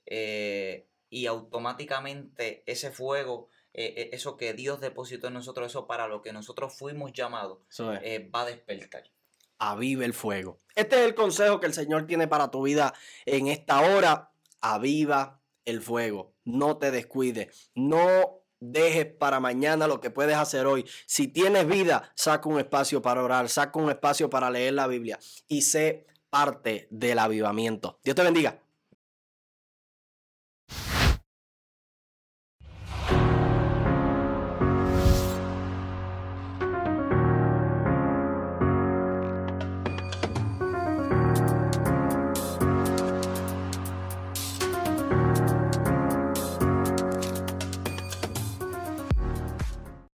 eh, 0.06 0.86
y 1.10 1.26
automáticamente 1.26 2.62
ese 2.66 2.92
fuego, 2.92 3.48
eh, 3.72 3.94
eh, 3.96 4.10
eso 4.12 4.36
que 4.36 4.52
Dios 4.54 4.80
depositó 4.80 5.26
en 5.26 5.34
nosotros, 5.34 5.66
eso 5.66 5.88
para 5.88 6.06
lo 6.06 6.22
que 6.22 6.32
nosotros 6.32 6.72
fuimos 6.78 7.12
llamados, 7.12 7.58
va 7.80 8.42
a 8.42 8.44
despertar. 8.44 9.10
Avive 9.58 10.04
el 10.04 10.14
fuego. 10.14 10.60
Este 10.76 11.00
es 11.00 11.02
el 11.06 11.16
consejo 11.16 11.58
que 11.58 11.66
el 11.66 11.74
Señor 11.74 12.06
tiene 12.06 12.28
para 12.28 12.52
tu 12.52 12.62
vida 12.62 12.94
en 13.26 13.48
esta 13.48 13.80
hora. 13.80 14.30
Aviva 14.60 15.40
el 15.64 15.82
fuego. 15.82 16.32
No 16.44 16.76
te 16.76 16.92
descuides. 16.92 17.72
No 17.74 18.40
dejes 18.60 19.06
para 19.06 19.40
mañana 19.40 19.88
lo 19.88 20.00
que 20.00 20.10
puedes 20.10 20.36
hacer 20.36 20.66
hoy. 20.66 20.88
Si 21.06 21.26
tienes 21.26 21.66
vida, 21.66 22.12
saca 22.14 22.48
un 22.48 22.60
espacio 22.60 23.02
para 23.02 23.24
orar, 23.24 23.48
saca 23.48 23.80
un 23.80 23.90
espacio 23.90 24.30
para 24.30 24.48
leer 24.48 24.74
la 24.74 24.86
Biblia 24.86 25.18
y 25.48 25.62
sé 25.62 26.06
parte 26.34 26.88
del 26.90 27.20
avivamiento. 27.20 28.00
Dios 28.02 28.16
te 28.16 28.24
bendiga. 28.24 28.63